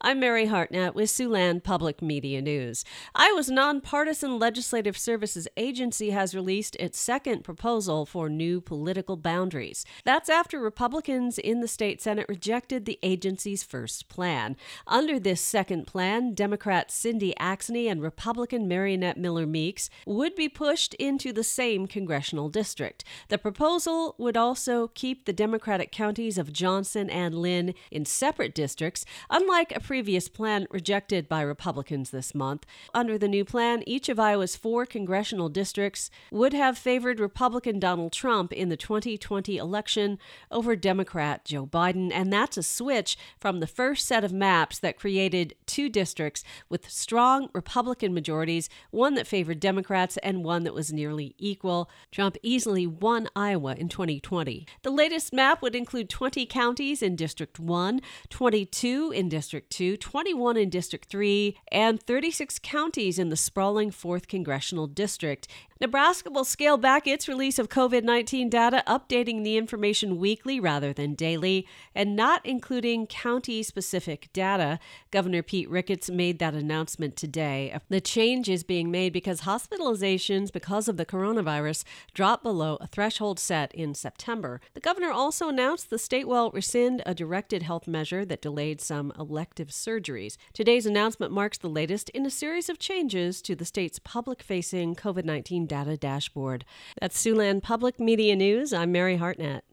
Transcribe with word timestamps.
I'm 0.00 0.20
Mary 0.20 0.46
Hartnett 0.46 0.94
with 0.94 1.10
Siouxland 1.10 1.64
Public 1.64 2.00
Media 2.00 2.40
News. 2.40 2.84
Iowa's 3.16 3.50
nonpartisan 3.50 4.38
legislative 4.38 4.96
services 4.96 5.48
agency 5.56 6.10
has 6.10 6.36
released 6.36 6.76
its 6.76 7.00
second 7.00 7.42
proposal 7.42 8.06
for 8.06 8.28
new 8.28 8.60
political 8.60 9.16
boundaries. 9.16 9.84
That's 10.04 10.28
after 10.28 10.60
Republicans 10.60 11.36
in 11.36 11.58
the 11.58 11.66
state 11.66 12.00
Senate 12.00 12.26
rejected 12.28 12.84
the 12.84 13.00
agency's 13.02 13.64
first 13.64 14.08
plan. 14.08 14.56
Under 14.86 15.18
this 15.18 15.40
second 15.40 15.88
plan, 15.88 16.32
Democrat 16.32 16.92
Cindy 16.92 17.34
Axne 17.40 17.90
and 17.90 18.00
Republican 18.00 18.68
Mariannette 18.68 19.16
Miller 19.16 19.46
Meeks 19.46 19.90
would 20.06 20.36
be 20.36 20.48
pushed 20.48 20.94
into 20.94 21.32
the 21.32 21.42
same 21.42 21.88
congressional 21.88 22.48
district. 22.48 23.02
The 23.30 23.38
proposal 23.38 24.14
would 24.16 24.36
also 24.36 24.92
keep 24.94 25.24
the 25.24 25.32
Democratic 25.32 25.90
counties 25.90 26.38
of 26.38 26.52
Johnson 26.52 27.10
and 27.10 27.34
Linn 27.34 27.74
in 27.90 28.04
separate 28.04 28.54
districts, 28.54 29.04
unlike 29.28 29.72
a 29.74 29.87
previous 29.88 30.28
plan 30.28 30.66
rejected 30.70 31.26
by 31.30 31.40
Republicans 31.40 32.10
this 32.10 32.34
month. 32.34 32.66
Under 32.92 33.16
the 33.16 33.26
new 33.26 33.42
plan, 33.42 33.82
each 33.86 34.10
of 34.10 34.20
Iowa's 34.20 34.54
four 34.54 34.84
congressional 34.84 35.48
districts 35.48 36.10
would 36.30 36.52
have 36.52 36.76
favored 36.76 37.18
Republican 37.18 37.78
Donald 37.78 38.12
Trump 38.12 38.52
in 38.52 38.68
the 38.68 38.76
2020 38.76 39.56
election 39.56 40.18
over 40.50 40.76
Democrat 40.76 41.46
Joe 41.46 41.64
Biden, 41.64 42.10
and 42.12 42.30
that's 42.30 42.58
a 42.58 42.62
switch 42.62 43.16
from 43.38 43.60
the 43.60 43.66
first 43.66 44.06
set 44.06 44.24
of 44.24 44.30
maps 44.30 44.78
that 44.78 44.98
created 44.98 45.54
two 45.64 45.88
districts 45.88 46.44
with 46.68 46.90
strong 46.90 47.48
Republican 47.54 48.12
majorities, 48.12 48.68
one 48.90 49.14
that 49.14 49.26
favored 49.26 49.58
Democrats 49.58 50.18
and 50.18 50.44
one 50.44 50.64
that 50.64 50.74
was 50.74 50.92
nearly 50.92 51.34
equal. 51.38 51.88
Trump 52.12 52.36
easily 52.42 52.86
won 52.86 53.26
Iowa 53.34 53.74
in 53.74 53.88
2020. 53.88 54.66
The 54.82 54.90
latest 54.90 55.32
map 55.32 55.62
would 55.62 55.74
include 55.74 56.10
20 56.10 56.44
counties 56.44 57.02
in 57.02 57.16
District 57.16 57.58
1, 57.58 58.02
22 58.28 59.12
in 59.14 59.30
District 59.30 59.70
2, 59.70 59.77
21 59.78 60.56
in 60.56 60.70
District 60.70 61.08
3, 61.08 61.56
and 61.70 62.02
36 62.02 62.58
counties 62.62 63.18
in 63.18 63.28
the 63.28 63.36
sprawling 63.36 63.90
4th 63.90 64.26
Congressional 64.28 64.86
District. 64.86 65.46
Nebraska 65.80 66.28
will 66.28 66.44
scale 66.44 66.76
back 66.76 67.06
its 67.06 67.28
release 67.28 67.56
of 67.56 67.68
COVID 67.68 68.02
19 68.02 68.50
data, 68.50 68.82
updating 68.88 69.44
the 69.44 69.56
information 69.56 70.18
weekly 70.18 70.58
rather 70.58 70.92
than 70.92 71.14
daily, 71.14 71.68
and 71.94 72.16
not 72.16 72.44
including 72.44 73.06
county 73.06 73.62
specific 73.62 74.28
data. 74.32 74.80
Governor 75.12 75.42
Pete 75.42 75.70
Ricketts 75.70 76.10
made 76.10 76.40
that 76.40 76.54
announcement 76.54 77.14
today. 77.14 77.78
The 77.88 78.00
change 78.00 78.48
is 78.48 78.64
being 78.64 78.90
made 78.90 79.12
because 79.12 79.42
hospitalizations 79.42 80.52
because 80.52 80.88
of 80.88 80.96
the 80.96 81.06
coronavirus 81.06 81.84
dropped 82.12 82.42
below 82.42 82.76
a 82.80 82.88
threshold 82.88 83.38
set 83.38 83.72
in 83.72 83.94
September. 83.94 84.60
The 84.74 84.80
governor 84.80 85.12
also 85.12 85.48
announced 85.48 85.90
the 85.90 85.98
state 85.98 86.26
will 86.26 86.50
rescind 86.50 87.02
a 87.06 87.14
directed 87.14 87.62
health 87.62 87.86
measure 87.86 88.24
that 88.24 88.42
delayed 88.42 88.80
some 88.80 89.12
elective 89.68 89.74
surgeries. 89.74 90.36
Today's 90.52 90.86
announcement 90.86 91.32
marks 91.32 91.58
the 91.58 91.68
latest 91.68 92.08
in 92.10 92.24
a 92.26 92.30
series 92.30 92.68
of 92.68 92.78
changes 92.78 93.42
to 93.42 93.54
the 93.54 93.64
state's 93.64 93.98
public 93.98 94.42
facing 94.42 94.94
COVID 94.94 95.24
19 95.24 95.66
data 95.66 95.96
dashboard. 95.96 96.64
That's 97.00 97.22
Siouxland 97.22 97.62
Public 97.62 98.00
Media 98.00 98.36
News. 98.36 98.72
I'm 98.72 98.92
Mary 98.92 99.16
Hartnett. 99.16 99.64